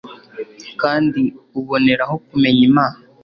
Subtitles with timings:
[0.81, 1.21] kandi
[1.59, 2.97] ubonereho kumenya imana